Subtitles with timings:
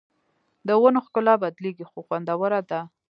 [0.67, 2.79] د ونو ښکلا بدلېږي خو خوندوره ده